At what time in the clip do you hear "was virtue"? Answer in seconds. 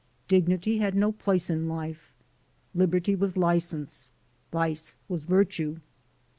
5.07-5.77